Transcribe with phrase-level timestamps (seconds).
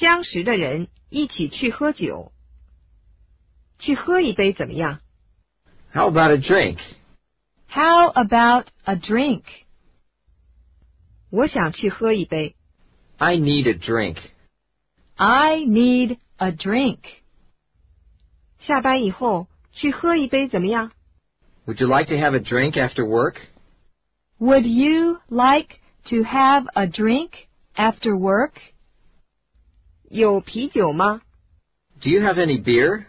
[0.00, 2.32] 相识的人一起去喝酒。
[3.78, 5.00] 去喝一杯怎么样？
[5.92, 6.78] How about a drink?
[7.68, 9.42] How about a drink?
[11.30, 12.56] 我想去喝一杯。
[13.18, 14.18] I need a drink.
[15.16, 17.00] I need a drink.
[18.60, 20.92] 下班以后去喝一杯怎么样？
[21.66, 23.36] Would you like to have a drink after work?
[24.38, 27.30] Would you like to have a drink
[27.74, 28.52] after work?
[30.10, 31.22] 有啤酒吗？
[32.00, 33.06] Do you have any beer?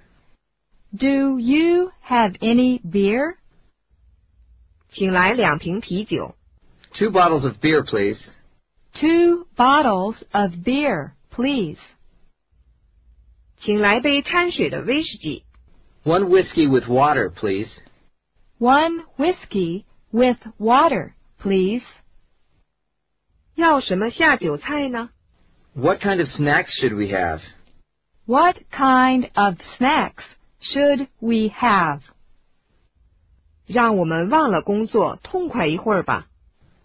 [0.96, 3.36] Do you have any beer?
[4.92, 6.36] 请来两瓶啤酒。
[6.94, 8.18] Two bottles of beer, please.
[8.94, 11.78] Two bottles of beer, please.
[13.60, 15.44] 请来杯掺水的威士忌。
[16.04, 17.70] One whiskey with water, please.
[18.60, 21.84] One whiskey with water, please.
[23.56, 25.10] 要什么下酒菜呢？
[25.74, 27.42] What kind of snacks should we have?
[28.26, 30.24] What kind of snacks
[30.60, 32.02] should we have?
[33.68, 36.28] 让我们忘了工作，痛快一会儿吧。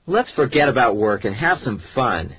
[0.06, 2.30] Let's forget about work and have some fun.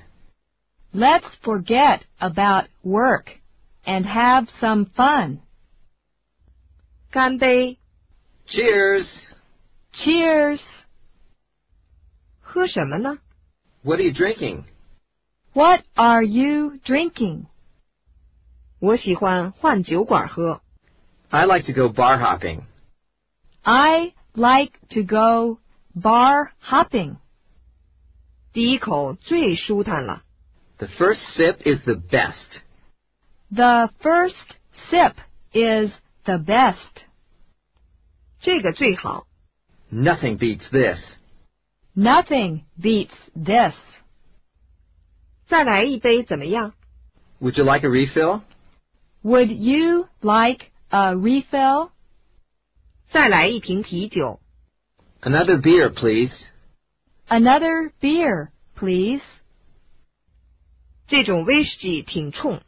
[0.94, 3.40] Let's forget about work
[3.86, 5.40] and have some fun.
[7.12, 7.78] 干杯！
[8.48, 9.08] Cheers!
[9.94, 10.60] Cheers!
[12.42, 13.20] 喝什么呢？
[13.84, 14.66] What are you drinking?
[15.58, 17.46] What are you drinking?
[18.80, 20.62] 我喜欢换酒馆喝。
[21.30, 22.64] I like to go bar hopping.
[23.62, 25.60] I like to go
[25.96, 27.18] bar hopping.
[28.52, 30.24] 第一口最舒坦了。
[30.78, 32.62] The first sip is the best.
[33.52, 34.58] The first
[34.90, 35.14] sip
[35.54, 35.92] is
[36.24, 37.04] the best.
[38.42, 39.28] 这个最好。
[39.92, 41.00] Nothing beats this.
[41.96, 43.76] Nothing beats this.
[45.48, 46.74] 再来一杯怎么样？
[47.42, 48.42] Would you like a refill?
[49.24, 51.92] Would you like a refill?
[53.10, 54.40] 再来一瓶啤酒。
[55.22, 56.34] Another beer, please.
[57.28, 59.22] Another beer, please.
[61.08, 62.62] 这种威士忌挺冲。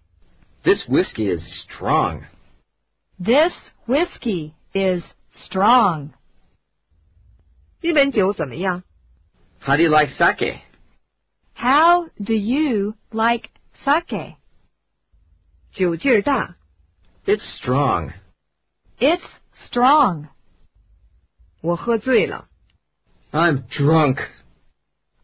[0.63, 2.23] This whiskey is strong.
[3.19, 3.53] This
[3.87, 5.03] whiskey is
[5.47, 6.09] strong.
[7.81, 8.83] 日本酒怎么样？
[9.59, 10.59] How do you like sake?
[11.59, 13.49] How do you like
[13.83, 14.35] sake?
[15.71, 16.55] 酒劲儿大。
[17.25, 18.13] It's strong.
[18.99, 19.23] It's
[19.69, 20.27] strong.
[21.61, 22.47] 我喝醉了。
[23.31, 24.19] I'm drunk.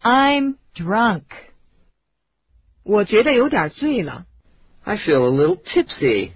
[0.02, 1.26] I'm drunk.
[2.84, 4.26] 我觉得有点醉了。
[4.84, 6.32] I feel a little tipsy.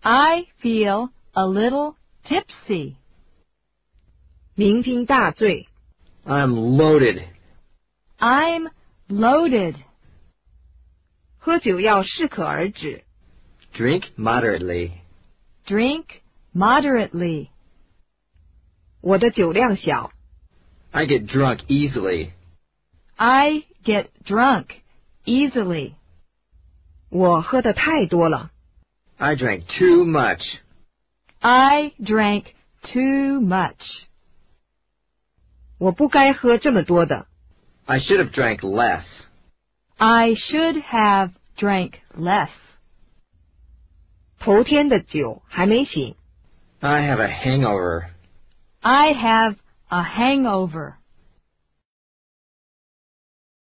[0.00, 2.96] I feel a little tipsy.
[4.56, 5.68] 酩酊大醉。
[6.24, 7.24] I'm loaded.
[8.18, 8.70] I'm
[9.08, 9.76] loaded.
[11.38, 13.04] 喝酒要适可而止。
[13.74, 14.92] Drink moderately.
[15.66, 16.04] Drink
[16.54, 17.48] moderately.
[19.00, 20.12] 我的酒量小。
[20.90, 22.30] I get drunk easily.
[23.16, 24.66] I get drunk
[25.24, 25.94] easily.
[27.08, 28.50] 我喝的太多了。
[29.16, 30.42] I drank too much.
[31.40, 32.44] I drank
[32.82, 34.04] too much.
[35.78, 37.26] 我不该喝这么多的。
[37.86, 39.04] I should have drank less.
[39.98, 42.50] I should have drank less.
[44.38, 46.16] 头天的酒还没醒。
[46.80, 48.06] I have a hangover.
[48.80, 49.56] I have
[49.88, 50.94] a hangover.